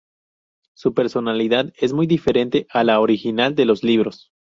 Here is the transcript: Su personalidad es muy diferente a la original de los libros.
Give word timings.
Su 0.73 0.95
personalidad 0.95 1.71
es 1.77 1.93
muy 1.93 2.07
diferente 2.07 2.65
a 2.71 2.83
la 2.83 2.99
original 3.01 3.53
de 3.53 3.65
los 3.65 3.83
libros. 3.83 4.31